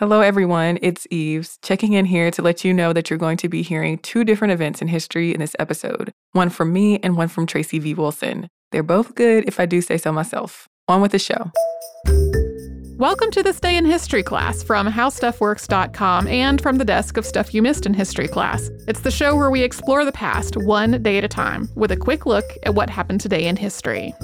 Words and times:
Hello, 0.00 0.22
everyone. 0.22 0.78
It's 0.80 1.06
Eves, 1.10 1.58
checking 1.60 1.92
in 1.92 2.06
here 2.06 2.30
to 2.30 2.40
let 2.40 2.64
you 2.64 2.72
know 2.72 2.94
that 2.94 3.10
you're 3.10 3.18
going 3.18 3.36
to 3.36 3.50
be 3.50 3.60
hearing 3.60 3.98
two 3.98 4.24
different 4.24 4.50
events 4.50 4.80
in 4.80 4.88
history 4.88 5.34
in 5.34 5.40
this 5.40 5.54
episode 5.58 6.10
one 6.32 6.48
from 6.48 6.72
me 6.72 6.98
and 7.00 7.18
one 7.18 7.28
from 7.28 7.44
Tracy 7.44 7.78
V. 7.78 7.92
Wilson. 7.92 8.48
They're 8.72 8.82
both 8.82 9.14
good, 9.14 9.46
if 9.46 9.60
I 9.60 9.66
do 9.66 9.82
say 9.82 9.98
so 9.98 10.10
myself. 10.10 10.66
On 10.88 11.02
with 11.02 11.12
the 11.12 11.18
show. 11.18 11.50
Welcome 12.96 13.30
to 13.32 13.42
this 13.42 13.60
day 13.60 13.76
in 13.76 13.84
history 13.84 14.22
class 14.22 14.62
from 14.62 14.90
howstuffworks.com 14.90 16.28
and 16.28 16.62
from 16.62 16.78
the 16.78 16.84
desk 16.86 17.18
of 17.18 17.26
Stuff 17.26 17.52
You 17.52 17.60
Missed 17.60 17.84
in 17.84 17.92
History 17.92 18.26
Class. 18.26 18.70
It's 18.88 19.00
the 19.00 19.10
show 19.10 19.36
where 19.36 19.50
we 19.50 19.62
explore 19.62 20.06
the 20.06 20.12
past 20.12 20.56
one 20.56 21.02
day 21.02 21.18
at 21.18 21.24
a 21.24 21.28
time 21.28 21.68
with 21.74 21.92
a 21.92 21.96
quick 21.98 22.24
look 22.24 22.46
at 22.62 22.74
what 22.74 22.88
happened 22.88 23.20
today 23.20 23.46
in 23.46 23.56
history. 23.56 24.14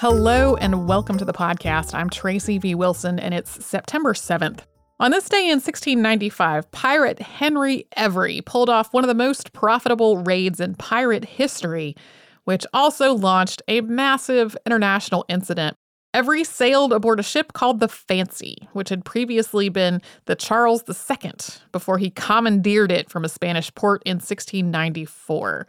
Hello 0.00 0.56
and 0.56 0.88
welcome 0.88 1.18
to 1.18 1.26
the 1.26 1.32
podcast. 1.34 1.92
I'm 1.92 2.08
Tracy 2.08 2.56
V. 2.56 2.74
Wilson 2.74 3.18
and 3.18 3.34
it's 3.34 3.62
September 3.62 4.14
7th. 4.14 4.60
On 4.98 5.10
this 5.10 5.28
day 5.28 5.42
in 5.42 5.60
1695, 5.60 6.70
pirate 6.70 7.18
Henry 7.18 7.84
Every 7.98 8.40
pulled 8.40 8.70
off 8.70 8.94
one 8.94 9.04
of 9.04 9.08
the 9.08 9.14
most 9.14 9.52
profitable 9.52 10.16
raids 10.16 10.58
in 10.58 10.74
pirate 10.76 11.26
history, 11.26 11.96
which 12.44 12.64
also 12.72 13.12
launched 13.12 13.60
a 13.68 13.82
massive 13.82 14.56
international 14.64 15.26
incident. 15.28 15.76
Every 16.14 16.44
sailed 16.44 16.94
aboard 16.94 17.20
a 17.20 17.22
ship 17.22 17.52
called 17.52 17.80
the 17.80 17.88
Fancy, 17.88 18.56
which 18.72 18.88
had 18.88 19.04
previously 19.04 19.68
been 19.68 20.00
the 20.24 20.34
Charles 20.34 20.82
II 20.88 21.32
before 21.72 21.98
he 21.98 22.08
commandeered 22.08 22.90
it 22.90 23.10
from 23.10 23.26
a 23.26 23.28
Spanish 23.28 23.70
port 23.74 24.02
in 24.06 24.14
1694. 24.14 25.66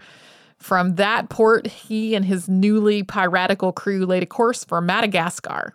From 0.61 0.95
that 0.95 1.29
port, 1.29 1.65
he 1.65 2.13
and 2.13 2.23
his 2.23 2.47
newly 2.47 3.01
piratical 3.01 3.73
crew 3.73 4.05
laid 4.05 4.21
a 4.21 4.27
course 4.27 4.63
for 4.63 4.79
Madagascar. 4.79 5.73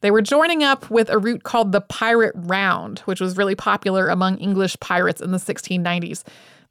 They 0.00 0.10
were 0.10 0.22
joining 0.22 0.64
up 0.64 0.90
with 0.90 1.08
a 1.08 1.18
route 1.18 1.44
called 1.44 1.70
the 1.70 1.80
Pirate 1.80 2.34
Round, 2.34 2.98
which 3.00 3.20
was 3.20 3.36
really 3.36 3.54
popular 3.54 4.08
among 4.08 4.38
English 4.38 4.76
pirates 4.80 5.20
in 5.20 5.30
the 5.30 5.38
1690s. 5.38 6.24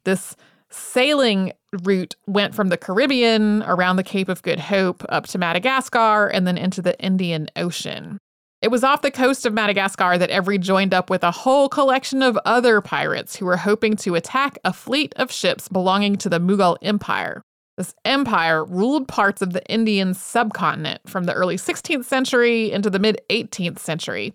This 0.04 0.36
sailing 0.68 1.52
route 1.84 2.16
went 2.26 2.54
from 2.54 2.68
the 2.68 2.76
Caribbean 2.76 3.62
around 3.62 3.96
the 3.96 4.04
Cape 4.04 4.28
of 4.28 4.42
Good 4.42 4.60
Hope 4.60 5.02
up 5.08 5.26
to 5.28 5.38
Madagascar 5.38 6.28
and 6.28 6.46
then 6.46 6.58
into 6.58 6.82
the 6.82 7.00
Indian 7.02 7.48
Ocean. 7.56 8.18
It 8.60 8.72
was 8.72 8.82
off 8.82 9.02
the 9.02 9.12
coast 9.12 9.46
of 9.46 9.54
Madagascar 9.54 10.18
that 10.18 10.30
Every 10.30 10.58
joined 10.58 10.92
up 10.92 11.10
with 11.10 11.22
a 11.22 11.30
whole 11.30 11.68
collection 11.68 12.24
of 12.24 12.36
other 12.44 12.80
pirates 12.80 13.36
who 13.36 13.46
were 13.46 13.58
hoping 13.58 13.94
to 13.98 14.16
attack 14.16 14.58
a 14.64 14.72
fleet 14.72 15.12
of 15.16 15.30
ships 15.30 15.68
belonging 15.68 16.16
to 16.16 16.28
the 16.28 16.40
Mughal 16.40 16.76
Empire. 16.82 17.42
This 17.76 17.94
empire 18.04 18.64
ruled 18.64 19.06
parts 19.06 19.42
of 19.42 19.52
the 19.52 19.64
Indian 19.70 20.12
subcontinent 20.12 21.08
from 21.08 21.24
the 21.24 21.34
early 21.34 21.56
16th 21.56 22.04
century 22.04 22.72
into 22.72 22.90
the 22.90 22.98
mid 22.98 23.20
18th 23.30 23.78
century. 23.78 24.34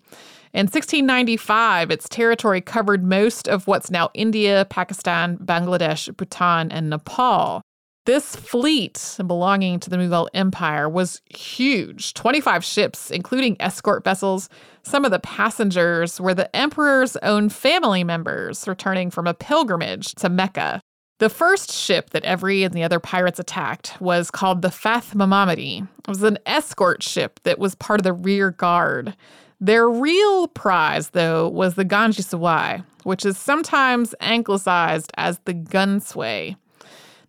In 0.54 0.68
1695, 0.68 1.90
its 1.90 2.08
territory 2.08 2.62
covered 2.62 3.04
most 3.04 3.46
of 3.46 3.66
what's 3.66 3.90
now 3.90 4.08
India, 4.14 4.66
Pakistan, 4.70 5.36
Bangladesh, 5.36 6.16
Bhutan, 6.16 6.72
and 6.72 6.88
Nepal. 6.88 7.60
This 8.06 8.36
fleet 8.36 9.16
belonging 9.26 9.80
to 9.80 9.88
the 9.88 9.96
Mughal 9.96 10.28
Empire 10.34 10.90
was 10.90 11.22
huge 11.30 12.12
25 12.12 12.62
ships, 12.62 13.10
including 13.10 13.56
escort 13.60 14.04
vessels. 14.04 14.50
Some 14.82 15.06
of 15.06 15.10
the 15.10 15.18
passengers 15.18 16.20
were 16.20 16.34
the 16.34 16.54
emperor's 16.54 17.16
own 17.22 17.48
family 17.48 18.04
members 18.04 18.68
returning 18.68 19.10
from 19.10 19.26
a 19.26 19.32
pilgrimage 19.32 20.14
to 20.16 20.28
Mecca. 20.28 20.82
The 21.18 21.30
first 21.30 21.72
ship 21.72 22.10
that 22.10 22.24
Every 22.24 22.62
and 22.62 22.74
the 22.74 22.82
other 22.82 23.00
pirates 23.00 23.38
attacked 23.38 23.98
was 24.02 24.30
called 24.30 24.60
the 24.60 24.70
Fath 24.70 25.14
Mamamadi. 25.14 25.88
It 26.00 26.08
was 26.08 26.22
an 26.22 26.38
escort 26.44 27.02
ship 27.02 27.40
that 27.44 27.58
was 27.58 27.74
part 27.74 28.00
of 28.00 28.04
the 28.04 28.12
rear 28.12 28.50
guard. 28.50 29.16
Their 29.60 29.88
real 29.88 30.48
prize, 30.48 31.10
though, 31.10 31.48
was 31.48 31.74
the 31.74 31.86
Ganj-i-Sawai, 31.86 32.84
which 33.04 33.24
is 33.24 33.38
sometimes 33.38 34.14
anglicized 34.20 35.10
as 35.16 35.38
the 35.46 35.54
Gunsway. 35.54 36.56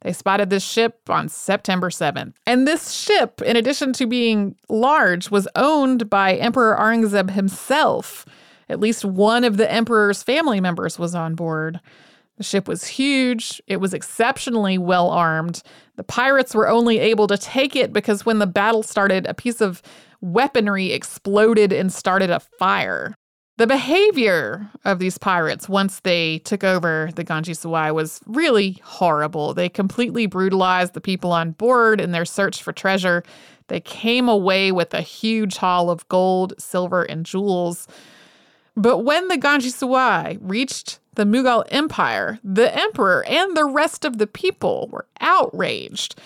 They 0.05 0.13
spotted 0.13 0.51
this 0.51 0.63
ship 0.63 1.09
on 1.09 1.29
September 1.29 1.89
7th. 1.89 2.35
And 2.45 2.67
this 2.67 2.91
ship, 2.91 3.41
in 3.41 3.57
addition 3.57 3.91
to 3.93 4.05
being 4.05 4.55
large, 4.69 5.31
was 5.31 5.47
owned 5.55 6.11
by 6.11 6.35
Emperor 6.35 6.77
Aurangzeb 6.79 7.31
himself. 7.31 8.23
At 8.69 8.79
least 8.79 9.03
one 9.03 9.43
of 9.43 9.57
the 9.57 9.69
emperor's 9.69 10.21
family 10.21 10.61
members 10.61 10.99
was 10.99 11.15
on 11.15 11.33
board. 11.33 11.79
The 12.37 12.43
ship 12.43 12.67
was 12.67 12.85
huge, 12.85 13.59
it 13.65 13.77
was 13.77 13.95
exceptionally 13.95 14.77
well 14.77 15.09
armed. 15.09 15.63
The 15.95 16.03
pirates 16.03 16.53
were 16.53 16.69
only 16.69 16.99
able 16.99 17.25
to 17.25 17.37
take 17.37 17.75
it 17.75 17.91
because 17.91 18.27
when 18.27 18.37
the 18.37 18.45
battle 18.45 18.83
started, 18.83 19.25
a 19.25 19.33
piece 19.33 19.59
of 19.59 19.81
weaponry 20.21 20.91
exploded 20.91 21.73
and 21.73 21.91
started 21.91 22.29
a 22.29 22.39
fire. 22.39 23.15
The 23.57 23.67
behavior 23.67 24.69
of 24.83 24.99
these 24.99 25.17
pirates 25.17 25.69
once 25.69 26.01
they 26.01 26.39
took 26.39 26.65
over 26.65 27.09
the 27.15 27.23
Ganj-i-Sawai 27.23 27.93
was 27.93 28.19
really 28.25 28.81
horrible. 28.83 29.53
They 29.53 29.69
completely 29.69 30.25
brutalized 30.25 30.93
the 30.93 30.99
people 30.99 31.31
on 31.31 31.51
board 31.51 32.01
in 32.01 32.11
their 32.11 32.25
search 32.25 32.61
for 32.61 32.73
treasure. 32.73 33.23
They 33.67 33.79
came 33.79 34.27
away 34.27 34.73
with 34.73 34.93
a 34.93 34.99
huge 34.99 35.55
haul 35.55 35.89
of 35.89 36.07
gold, 36.09 36.53
silver, 36.57 37.03
and 37.03 37.25
jewels. 37.25 37.87
But 38.75 38.99
when 38.99 39.29
the 39.29 39.37
Ganj-i-Sawai 39.37 40.37
reached 40.41 40.99
the 41.13 41.23
Mughal 41.23 41.63
Empire, 41.69 42.39
the 42.43 42.77
emperor 42.77 43.23
and 43.25 43.55
the 43.55 43.63
rest 43.63 44.03
of 44.03 44.17
the 44.17 44.27
people 44.27 44.89
were 44.91 45.07
outraged. 45.21 46.19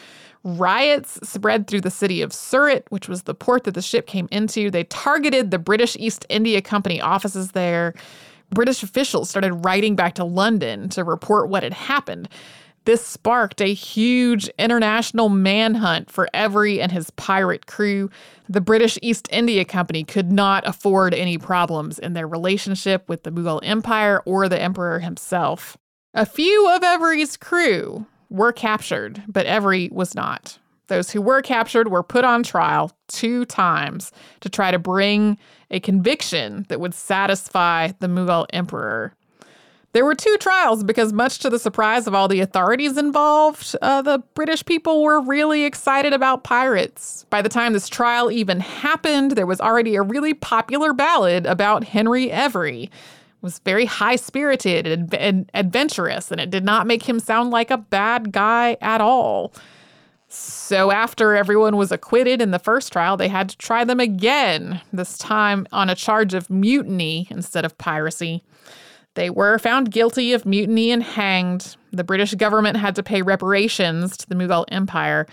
Riots 0.43 1.19
spread 1.27 1.67
through 1.67 1.81
the 1.81 1.91
city 1.91 2.21
of 2.21 2.31
Surat, 2.31 2.85
which 2.89 3.09
was 3.09 3.23
the 3.23 3.33
port 3.33 3.65
that 3.65 3.73
the 3.73 3.81
ship 3.81 4.07
came 4.07 4.27
into. 4.31 4.71
They 4.71 4.85
targeted 4.85 5.51
the 5.51 5.59
British 5.59 5.97
East 5.97 6.25
India 6.29 6.61
Company 6.61 7.01
offices 7.01 7.51
there. 7.51 7.93
British 8.51 8.81
officials 8.81 9.29
started 9.29 9.53
writing 9.53 9.95
back 9.95 10.15
to 10.15 10.23
London 10.23 10.89
to 10.89 11.03
report 11.03 11.49
what 11.49 11.63
had 11.63 11.73
happened. 11.73 12.29
This 12.85 13.05
sparked 13.05 13.61
a 13.61 13.73
huge 13.73 14.49
international 14.57 15.29
manhunt 15.29 16.09
for 16.09 16.27
Every 16.33 16.81
and 16.81 16.91
his 16.91 17.11
pirate 17.11 17.67
crew. 17.67 18.09
The 18.47 18.61
British 18.61 18.97
East 19.01 19.27
India 19.31 19.65
Company 19.65 20.03
could 20.03 20.31
not 20.31 20.67
afford 20.67 21.13
any 21.13 21.37
problems 21.37 21.99
in 21.99 22.13
their 22.13 22.27
relationship 22.27 23.07
with 23.07 23.23
the 23.23 23.31
Mughal 23.31 23.59
Empire 23.61 24.23
or 24.25 24.47
the 24.47 24.59
emperor 24.59 24.99
himself. 24.99 25.77
A 26.13 26.25
few 26.25 26.73
of 26.73 26.81
Every's 26.81 27.37
crew 27.37 28.07
were 28.29 28.51
captured, 28.51 29.23
but 29.27 29.45
Every 29.45 29.89
was 29.91 30.15
not. 30.15 30.57
Those 30.87 31.11
who 31.11 31.21
were 31.21 31.41
captured 31.41 31.89
were 31.89 32.03
put 32.03 32.25
on 32.25 32.43
trial 32.43 32.91
two 33.07 33.45
times 33.45 34.11
to 34.41 34.49
try 34.49 34.71
to 34.71 34.79
bring 34.79 35.37
a 35.69 35.79
conviction 35.79 36.65
that 36.69 36.79
would 36.79 36.95
satisfy 36.95 37.91
the 37.99 38.07
Mughal 38.07 38.47
emperor. 38.51 39.13
There 39.91 40.05
were 40.05 40.15
two 40.15 40.37
trials 40.39 40.83
because, 40.83 41.11
much 41.11 41.39
to 41.39 41.49
the 41.49 41.57
surprise 41.57 42.05
of 42.05 42.13
all 42.13 42.27
the 42.27 42.41
authorities 42.41 42.95
involved, 42.95 43.75
uh, 43.81 44.03
the 44.03 44.19
British 44.35 44.63
people 44.63 45.01
were 45.01 45.19
really 45.19 45.63
excited 45.63 46.13
about 46.13 46.43
pirates. 46.43 47.25
By 47.31 47.41
the 47.41 47.49
time 47.49 47.73
this 47.73 47.89
trial 47.89 48.29
even 48.29 48.59
happened, 48.59 49.31
there 49.31 49.47
was 49.47 49.59
already 49.59 49.95
a 49.95 50.03
really 50.03 50.35
popular 50.35 50.93
ballad 50.93 51.47
about 51.47 51.83
Henry 51.83 52.31
Every 52.31 52.91
was 53.41 53.59
very 53.59 53.85
high 53.85 54.15
spirited 54.15 54.87
and, 54.87 55.13
and 55.15 55.49
adventurous, 55.53 56.31
and 56.31 56.41
it 56.41 56.49
did 56.49 56.63
not 56.63 56.87
make 56.87 57.07
him 57.07 57.19
sound 57.19 57.51
like 57.51 57.71
a 57.71 57.77
bad 57.77 58.31
guy 58.31 58.77
at 58.81 59.01
all. 59.01 59.53
So, 60.27 60.91
after 60.91 61.35
everyone 61.35 61.75
was 61.75 61.91
acquitted 61.91 62.39
in 62.41 62.51
the 62.51 62.59
first 62.59 62.93
trial, 62.93 63.17
they 63.17 63.29
had 63.29 63.49
to 63.49 63.57
try 63.57 63.83
them 63.83 63.99
again, 63.99 64.79
this 64.93 65.17
time 65.17 65.65
on 65.71 65.89
a 65.89 65.95
charge 65.95 66.35
of 66.35 66.51
mutiny 66.51 67.27
instead 67.31 67.65
of 67.65 67.77
piracy. 67.79 68.43
They 69.15 69.31
were 69.31 69.57
found 69.57 69.91
guilty 69.91 70.33
of 70.33 70.45
mutiny 70.45 70.91
and 70.91 71.01
hanged. 71.01 71.75
The 71.91 72.03
British 72.03 72.35
government 72.35 72.77
had 72.77 72.95
to 72.95 73.03
pay 73.03 73.23
reparations 73.23 74.15
to 74.17 74.29
the 74.29 74.35
Mughal 74.35 74.65
Empire, 74.69 75.25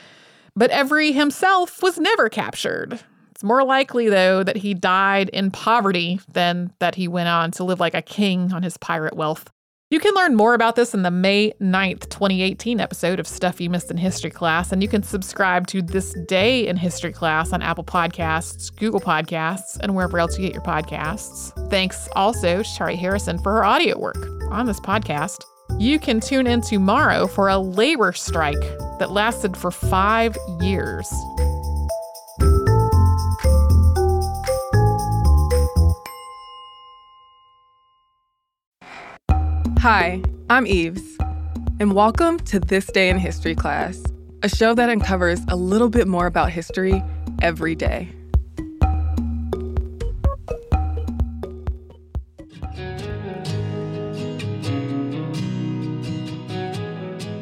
but 0.54 0.70
Every 0.70 1.12
himself 1.12 1.82
was 1.82 1.98
never 1.98 2.30
captured. 2.30 2.98
It's 3.36 3.44
more 3.44 3.62
likely, 3.64 4.08
though, 4.08 4.42
that 4.42 4.56
he 4.56 4.72
died 4.72 5.28
in 5.28 5.50
poverty 5.50 6.20
than 6.32 6.72
that 6.78 6.94
he 6.94 7.06
went 7.06 7.28
on 7.28 7.50
to 7.50 7.64
live 7.64 7.78
like 7.78 7.92
a 7.92 8.00
king 8.00 8.50
on 8.54 8.62
his 8.62 8.78
pirate 8.78 9.14
wealth. 9.14 9.50
You 9.90 10.00
can 10.00 10.14
learn 10.14 10.36
more 10.36 10.54
about 10.54 10.74
this 10.74 10.94
in 10.94 11.02
the 11.02 11.10
May 11.10 11.52
9th, 11.60 12.08
2018 12.08 12.80
episode 12.80 13.20
of 13.20 13.26
Stuff 13.26 13.60
You 13.60 13.68
Missed 13.68 13.90
in 13.90 13.98
History 13.98 14.30
Class, 14.30 14.72
and 14.72 14.82
you 14.82 14.88
can 14.88 15.02
subscribe 15.02 15.66
to 15.66 15.82
This 15.82 16.16
Day 16.26 16.66
in 16.66 16.78
History 16.78 17.12
Class 17.12 17.52
on 17.52 17.60
Apple 17.60 17.84
Podcasts, 17.84 18.74
Google 18.74 19.00
Podcasts, 19.00 19.76
and 19.80 19.94
wherever 19.94 20.18
else 20.18 20.38
you 20.38 20.46
get 20.46 20.54
your 20.54 20.64
podcasts. 20.64 21.52
Thanks 21.68 22.08
also 22.16 22.62
to 22.62 22.64
Shari 22.64 22.96
Harrison 22.96 23.38
for 23.38 23.52
her 23.52 23.66
audio 23.66 23.98
work 23.98 24.26
on 24.50 24.64
this 24.64 24.80
podcast. 24.80 25.44
You 25.78 25.98
can 25.98 26.20
tune 26.20 26.46
in 26.46 26.62
tomorrow 26.62 27.26
for 27.26 27.50
a 27.50 27.58
labor 27.58 28.14
strike 28.14 28.62
that 28.98 29.10
lasted 29.10 29.58
for 29.58 29.70
five 29.70 30.38
years. 30.62 31.12
Hi, 39.88 40.20
I'm 40.50 40.66
Eves, 40.66 41.16
and 41.78 41.94
welcome 41.94 42.40
to 42.40 42.58
This 42.58 42.86
Day 42.86 43.08
in 43.08 43.18
History 43.18 43.54
class, 43.54 44.02
a 44.42 44.48
show 44.48 44.74
that 44.74 44.90
uncovers 44.90 45.38
a 45.46 45.54
little 45.54 45.88
bit 45.88 46.08
more 46.08 46.26
about 46.26 46.50
history 46.50 47.04
every 47.40 47.76
day. 47.76 48.08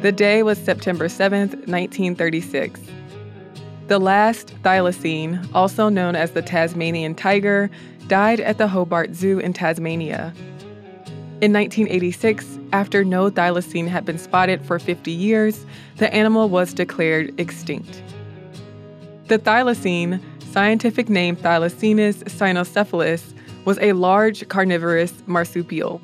The 0.03 0.13
day 0.15 0.43
was 0.43 0.59
September 0.59 1.09
seventh, 1.09 1.53
1936. 1.53 2.79
The 3.87 3.97
last 3.97 4.53
thylacine, 4.61 5.49
also 5.55 5.89
known 5.89 6.15
as 6.15 6.33
the 6.33 6.43
Tasmanian 6.43 7.15
tiger, 7.15 7.71
died 8.05 8.39
at 8.39 8.59
the 8.59 8.67
Hobart 8.67 9.15
Zoo 9.15 9.39
in 9.39 9.51
Tasmania 9.53 10.31
in 11.41 11.51
1986, 11.51 12.59
after 12.71 13.03
no 13.03 13.29
thylacine 13.29 13.89
had 13.89 14.05
been 14.05 14.17
spotted 14.17 14.65
for 14.65 14.79
50 14.79 15.11
years, 15.11 15.65
the 15.97 16.11
animal 16.13 16.47
was 16.47 16.73
declared 16.73 17.37
extinct. 17.37 18.01
The 19.27 19.37
thylacine, 19.37 20.21
scientific 20.53 21.09
name 21.09 21.35
Thylacinus 21.35 22.23
cynocephalus, 22.23 23.33
was 23.65 23.77
a 23.79 23.91
large 23.91 24.47
carnivorous 24.47 25.13
marsupial. 25.25 25.99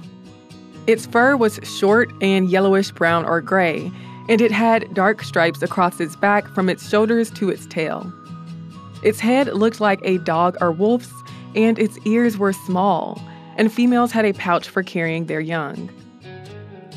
Its 0.85 1.05
fur 1.05 1.37
was 1.37 1.61
short 1.63 2.11
and 2.21 2.49
yellowish 2.49 2.91
brown 2.91 3.23
or 3.23 3.39
gray, 3.39 3.89
and 4.27 4.41
it 4.41 4.51
had 4.51 4.93
dark 4.93 5.23
stripes 5.23 5.61
across 5.61 6.01
its 6.01 6.17
back 6.17 6.45
from 6.49 6.67
its 6.67 6.89
shoulders 6.89 7.31
to 7.31 7.49
its 7.49 7.65
tail. 7.67 8.11
Its 9.01 9.21
head 9.21 9.47
looked 9.53 9.79
like 9.79 10.01
a 10.03 10.17
dog 10.17 10.57
or 10.59 10.73
wolf's, 10.73 11.13
and 11.55 11.79
its 11.79 11.97
ears 12.05 12.37
were 12.37 12.51
small, 12.51 13.21
and 13.57 13.71
females 13.71 14.12
had 14.12 14.25
a 14.25 14.33
pouch 14.33 14.68
for 14.69 14.83
carrying 14.83 15.25
their 15.25 15.39
young. 15.39 15.89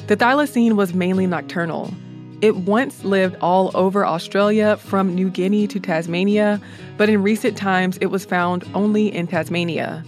The 0.07 0.17
thylacine 0.17 0.75
was 0.75 0.95
mainly 0.95 1.27
nocturnal. 1.27 1.93
It 2.41 2.57
once 2.57 3.05
lived 3.05 3.37
all 3.41 3.71
over 3.75 4.05
Australia 4.05 4.77
from 4.77 5.15
New 5.15 5.31
Guinea 5.31 5.67
to 5.69 5.81
Tasmania, 5.81 6.61
but 6.99 7.09
in 7.09 7.23
recent 7.23 7.57
times 7.57 7.97
it 7.99 8.07
was 8.07 8.25
found 8.25 8.65
only 8.75 9.15
in 9.15 9.27
Tasmania. 9.27 10.05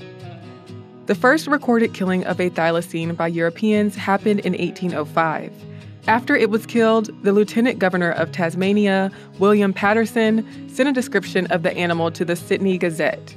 The 1.07 1.15
first 1.15 1.47
recorded 1.47 1.95
killing 1.95 2.27
of 2.27 2.41
a 2.41 2.51
thylacine 2.51 3.17
by 3.17 3.29
Europeans 3.29 3.95
happened 3.95 4.41
in 4.41 4.53
1805. 4.53 5.53
After 6.09 6.37
it 6.37 6.51
was 6.51 6.67
killed, 6.67 7.11
the 7.23 7.33
Lieutenant 7.33 7.79
Governor 7.79 8.11
of 8.11 8.33
Tasmania, 8.33 9.11
William 9.39 9.73
Paterson, 9.73 10.69
sent 10.69 10.89
a 10.89 10.93
description 10.93 11.47
of 11.47 11.63
the 11.63 11.73
animal 11.77 12.11
to 12.11 12.25
the 12.25 12.37
Sydney 12.37 12.77
Gazette. 12.77 13.35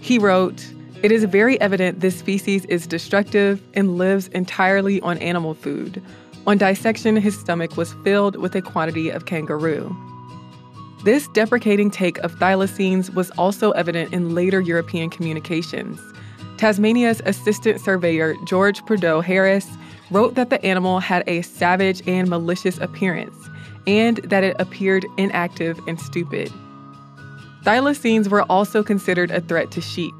He 0.00 0.18
wrote, 0.18 0.71
It 1.02 1.10
is 1.10 1.24
very 1.24 1.60
evident 1.60 1.98
this 1.98 2.16
species 2.16 2.64
is 2.66 2.86
destructive 2.86 3.60
and 3.74 3.98
lives 3.98 4.28
entirely 4.28 5.00
on 5.00 5.18
animal 5.18 5.52
food. 5.52 6.00
On 6.46 6.56
dissection, 6.56 7.16
his 7.16 7.36
stomach 7.36 7.76
was 7.76 7.92
filled 8.04 8.36
with 8.36 8.54
a 8.54 8.62
quantity 8.62 9.10
of 9.10 9.26
kangaroo. 9.26 9.96
This 11.02 11.26
deprecating 11.34 11.90
take 11.90 12.18
of 12.18 12.36
thylacines 12.36 13.12
was 13.12 13.32
also 13.32 13.72
evident 13.72 14.14
in 14.14 14.32
later 14.36 14.60
European 14.60 15.10
communications. 15.10 15.98
Tasmania's 16.56 17.20
assistant 17.26 17.80
surveyor, 17.80 18.36
George 18.46 18.86
Prideaux 18.86 19.20
Harris, 19.20 19.68
wrote 20.12 20.36
that 20.36 20.50
the 20.50 20.64
animal 20.64 21.00
had 21.00 21.24
a 21.26 21.42
savage 21.42 22.06
and 22.06 22.30
malicious 22.30 22.78
appearance, 22.78 23.36
and 23.88 24.18
that 24.18 24.44
it 24.44 24.54
appeared 24.60 25.04
inactive 25.16 25.80
and 25.88 26.00
stupid. 26.00 26.52
Thylacines 27.64 28.28
were 28.28 28.42
also 28.42 28.84
considered 28.84 29.32
a 29.32 29.40
threat 29.40 29.72
to 29.72 29.80
sheep, 29.80 30.14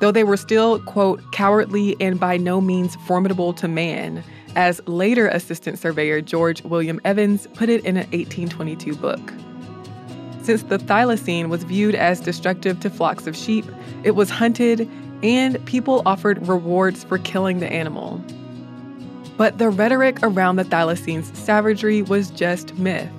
though 0.00 0.12
they 0.12 0.24
were 0.24 0.36
still, 0.36 0.80
quote, 0.80 1.20
cowardly 1.32 1.96
and 2.00 2.20
by 2.20 2.36
no 2.36 2.60
means 2.60 2.96
formidable 3.06 3.52
to 3.54 3.68
man, 3.68 4.22
as 4.54 4.80
later 4.86 5.28
assistant 5.28 5.78
surveyor 5.78 6.20
George 6.20 6.62
William 6.62 7.00
Evans 7.04 7.46
put 7.54 7.68
it 7.68 7.84
in 7.84 7.96
an 7.96 8.04
1822 8.10 8.94
book. 8.96 9.32
Since 10.42 10.64
the 10.64 10.78
thylacine 10.78 11.48
was 11.48 11.64
viewed 11.64 11.94
as 11.94 12.20
destructive 12.20 12.78
to 12.80 12.90
flocks 12.90 13.26
of 13.26 13.36
sheep, 13.36 13.64
it 14.04 14.12
was 14.12 14.30
hunted 14.30 14.88
and 15.22 15.64
people 15.66 16.02
offered 16.06 16.46
rewards 16.46 17.04
for 17.04 17.18
killing 17.18 17.58
the 17.60 17.72
animal. 17.72 18.22
But 19.36 19.58
the 19.58 19.68
rhetoric 19.68 20.18
around 20.22 20.56
the 20.56 20.64
thylacine's 20.64 21.36
savagery 21.38 22.02
was 22.02 22.30
just 22.30 22.74
myth. 22.74 23.10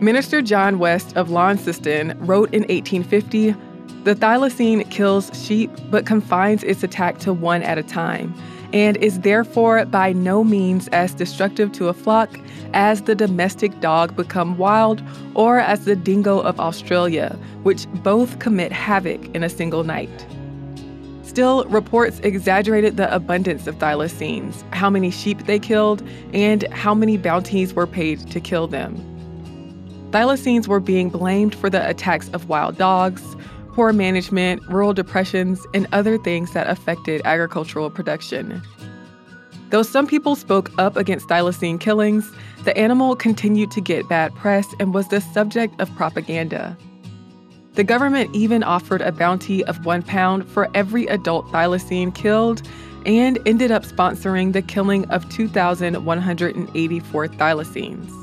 Minister 0.00 0.42
John 0.42 0.78
West 0.78 1.16
of 1.16 1.30
Launceston 1.30 2.16
wrote 2.18 2.52
in 2.54 2.62
1850 2.62 3.56
The 4.08 4.14
thylacine 4.14 4.88
kills 4.88 5.30
sheep 5.34 5.70
but 5.90 6.06
confines 6.06 6.64
its 6.64 6.82
attack 6.82 7.18
to 7.18 7.34
one 7.34 7.62
at 7.62 7.76
a 7.76 7.82
time, 7.82 8.32
and 8.72 8.96
is 8.96 9.20
therefore 9.20 9.84
by 9.84 10.14
no 10.14 10.42
means 10.42 10.88
as 10.92 11.12
destructive 11.12 11.72
to 11.72 11.88
a 11.88 11.92
flock 11.92 12.40
as 12.72 13.02
the 13.02 13.14
domestic 13.14 13.80
dog 13.80 14.16
become 14.16 14.56
wild 14.56 15.02
or 15.34 15.58
as 15.58 15.84
the 15.84 15.94
dingo 15.94 16.38
of 16.38 16.58
Australia, 16.58 17.38
which 17.64 17.86
both 18.02 18.38
commit 18.38 18.72
havoc 18.72 19.22
in 19.34 19.42
a 19.42 19.50
single 19.50 19.84
night. 19.84 20.26
Still, 21.22 21.66
reports 21.66 22.18
exaggerated 22.20 22.96
the 22.96 23.14
abundance 23.14 23.66
of 23.66 23.76
thylacines, 23.76 24.62
how 24.72 24.88
many 24.88 25.10
sheep 25.10 25.44
they 25.44 25.58
killed, 25.58 26.02
and 26.32 26.62
how 26.72 26.94
many 26.94 27.18
bounties 27.18 27.74
were 27.74 27.86
paid 27.86 28.20
to 28.30 28.40
kill 28.40 28.68
them. 28.68 28.96
Thylacines 30.12 30.66
were 30.66 30.80
being 30.80 31.10
blamed 31.10 31.54
for 31.54 31.68
the 31.68 31.86
attacks 31.86 32.30
of 32.30 32.48
wild 32.48 32.78
dogs, 32.78 33.36
poor 33.78 33.92
management, 33.92 34.60
rural 34.66 34.92
depressions, 34.92 35.64
and 35.72 35.86
other 35.92 36.18
things 36.18 36.52
that 36.52 36.68
affected 36.68 37.22
agricultural 37.24 37.88
production. 37.88 38.60
Though 39.70 39.84
some 39.84 40.04
people 40.04 40.34
spoke 40.34 40.72
up 40.78 40.96
against 40.96 41.28
thylacine 41.28 41.78
killings, 41.78 42.28
the 42.64 42.76
animal 42.76 43.14
continued 43.14 43.70
to 43.70 43.80
get 43.80 44.08
bad 44.08 44.34
press 44.34 44.66
and 44.80 44.92
was 44.92 45.06
the 45.06 45.20
subject 45.20 45.80
of 45.80 45.94
propaganda. 45.94 46.76
The 47.74 47.84
government 47.84 48.34
even 48.34 48.64
offered 48.64 49.00
a 49.00 49.12
bounty 49.12 49.64
of 49.66 49.86
one 49.86 50.02
pound 50.02 50.48
for 50.48 50.68
every 50.74 51.06
adult 51.06 51.46
thylacine 51.52 52.12
killed 52.12 52.62
and 53.06 53.38
ended 53.46 53.70
up 53.70 53.84
sponsoring 53.84 54.54
the 54.54 54.62
killing 54.62 55.08
of 55.10 55.28
2,184 55.28 57.28
thylacines. 57.28 58.17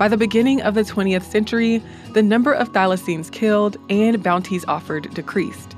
By 0.00 0.08
the 0.08 0.16
beginning 0.16 0.62
of 0.62 0.72
the 0.72 0.80
20th 0.80 1.24
century, 1.24 1.82
the 2.14 2.22
number 2.22 2.54
of 2.54 2.72
thylacines 2.72 3.30
killed 3.30 3.76
and 3.90 4.22
bounties 4.22 4.64
offered 4.66 5.12
decreased. 5.12 5.76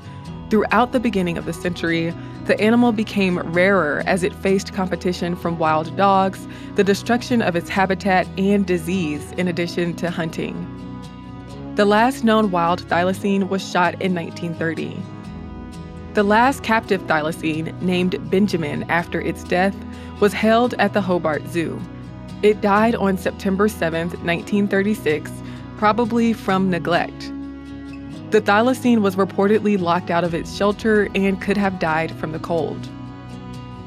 Throughout 0.49 0.93
the 0.93 1.01
beginning 1.01 1.39
of 1.39 1.45
the 1.45 1.53
century, 1.53 2.15
the 2.45 2.57
animal 2.61 2.93
became 2.93 3.41
rarer 3.53 4.05
as 4.07 4.23
it 4.23 4.33
faced 4.33 4.75
competition 4.75 5.35
from 5.35 5.59
wild 5.59 5.97
dogs, 5.97 6.47
the 6.77 6.85
destruction 6.85 7.43
of 7.43 7.57
its 7.57 7.69
habitat, 7.69 8.29
and 8.39 8.65
disease, 8.65 9.33
in 9.33 9.49
addition 9.49 9.97
to 9.97 10.09
hunting. 10.09 10.55
The 11.75 11.85
last 11.85 12.23
known 12.23 12.53
wild 12.53 12.87
thylacine 12.87 13.49
was 13.49 13.69
shot 13.69 14.01
in 14.01 14.15
1930. 14.15 15.03
The 16.15 16.23
last 16.23 16.63
captive 16.63 17.01
thylacine, 17.09 17.77
named 17.83 18.31
Benjamin 18.31 18.85
after 18.89 19.21
its 19.21 19.43
death, 19.43 19.75
was 20.21 20.33
held 20.33 20.75
at 20.75 20.93
the 20.93 21.01
Hobart 21.01 21.49
Zoo. 21.49 21.83
It 22.43 22.61
died 22.61 22.97
on 22.97 23.19
September 23.19 23.69
7, 23.69 24.09
1936, 24.09 25.31
probably 25.77 26.33
from 26.33 26.71
neglect. 26.71 27.31
The 28.33 28.41
thylacine 28.41 29.01
was 29.01 29.15
reportedly 29.15 29.81
locked 29.81 30.11
out 30.11 30.25
of 30.25 30.35
its 30.35 30.57
shelter 30.57 31.09
and 31.15 31.41
could 31.41 31.57
have 31.57 31.79
died 31.79 32.11
from 32.13 32.33
the 32.33 32.41
cold. 32.41 32.89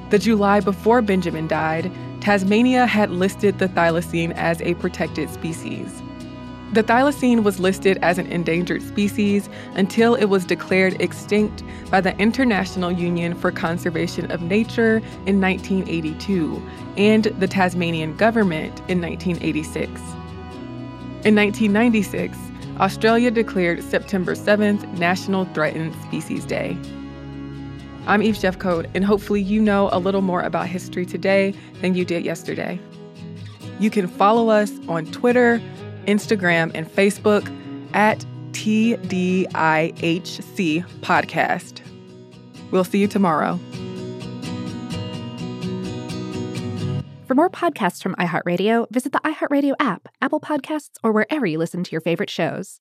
The 0.09 0.19
July 0.19 0.61
before 0.61 1.01
Benjamin 1.01 1.47
died, 1.47 1.91
Tasmania 2.21 2.85
had 2.85 3.11
listed 3.11 3.59
the 3.59 3.67
thylacine 3.67 4.31
as 4.35 4.61
a 4.61 4.75
protected 4.75 5.29
species. 5.29 6.01
The 6.73 6.83
thylacine 6.83 7.43
was 7.43 7.59
listed 7.59 7.99
as 8.01 8.17
an 8.17 8.27
endangered 8.27 8.81
species 8.81 9.49
until 9.75 10.15
it 10.15 10.25
was 10.25 10.45
declared 10.45 10.99
extinct 10.99 11.63
by 11.91 12.01
the 12.01 12.17
International 12.17 12.91
Union 12.91 13.35
for 13.35 13.51
Conservation 13.51 14.29
of 14.31 14.41
Nature 14.41 14.97
in 15.25 15.39
1982 15.39 16.61
and 16.97 17.25
the 17.25 17.47
Tasmanian 17.47 18.17
government 18.17 18.79
in 18.89 18.99
1986. 18.99 19.87
In 21.23 21.35
1996, 21.35 22.37
Australia 22.79 23.31
declared 23.31 23.81
September 23.83 24.33
7th 24.33 24.97
National 24.97 25.45
Threatened 25.45 25.95
Species 26.03 26.45
Day. 26.45 26.77
I'm 28.07 28.21
Eves 28.21 28.41
Jeffcoat, 28.41 28.89
and 28.93 29.05
hopefully 29.05 29.41
you 29.41 29.61
know 29.61 29.89
a 29.91 29.99
little 29.99 30.21
more 30.21 30.41
about 30.41 30.67
history 30.67 31.05
today 31.05 31.53
than 31.81 31.95
you 31.95 32.05
did 32.05 32.25
yesterday. 32.25 32.79
You 33.79 33.89
can 33.89 34.07
follow 34.07 34.49
us 34.49 34.71
on 34.87 35.05
Twitter 35.07 35.61
Instagram, 36.05 36.71
and 36.73 36.87
Facebook 36.87 37.45
at 37.93 38.25
TDIHC 38.51 39.45
Podcast. 41.01 41.81
We'll 42.71 42.83
see 42.83 42.99
you 42.99 43.07
tomorrow. 43.07 43.59
For 47.27 47.33
more 47.33 47.49
podcasts 47.49 48.01
from 48.03 48.15
iHeartRadio, 48.15 48.87
visit 48.91 49.11
the 49.11 49.19
iHeartRadio 49.19 49.73
app, 49.79 50.07
Apple 50.21 50.39
Podcasts, 50.39 50.97
or 51.03 51.11
wherever 51.11 51.45
you 51.45 51.57
listen 51.57 51.83
to 51.83 51.91
your 51.91 52.01
favorite 52.01 52.29
shows. 52.29 52.73